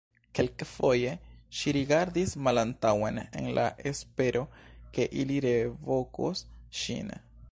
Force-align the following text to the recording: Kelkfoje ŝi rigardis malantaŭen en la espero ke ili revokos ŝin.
Kelkfoje 0.37 1.11
ŝi 1.57 1.73
rigardis 1.77 2.33
malantaŭen 2.47 3.21
en 3.25 3.51
la 3.59 3.67
espero 3.91 4.43
ke 4.97 5.07
ili 5.25 5.39
revokos 5.47 6.45
ŝin. 6.81 7.17